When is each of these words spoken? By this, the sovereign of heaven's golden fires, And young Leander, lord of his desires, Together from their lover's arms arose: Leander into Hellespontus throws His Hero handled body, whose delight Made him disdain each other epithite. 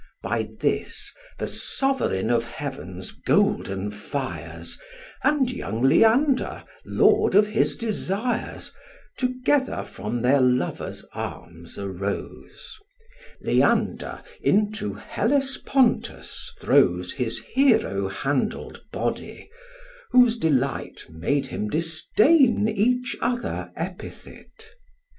By 0.23 0.49
this, 0.59 1.13
the 1.37 1.45
sovereign 1.45 2.31
of 2.31 2.43
heaven's 2.43 3.11
golden 3.11 3.91
fires, 3.91 4.79
And 5.23 5.51
young 5.51 5.83
Leander, 5.83 6.63
lord 6.83 7.35
of 7.35 7.45
his 7.45 7.75
desires, 7.75 8.71
Together 9.19 9.83
from 9.83 10.23
their 10.23 10.41
lover's 10.41 11.05
arms 11.13 11.77
arose: 11.77 12.79
Leander 13.43 14.23
into 14.41 14.95
Hellespontus 14.95 16.49
throws 16.59 17.11
His 17.11 17.37
Hero 17.53 18.07
handled 18.07 18.81
body, 18.91 19.51
whose 20.09 20.39
delight 20.39 21.05
Made 21.11 21.45
him 21.45 21.69
disdain 21.69 22.67
each 22.67 23.15
other 23.21 23.71
epithite. 23.77 24.65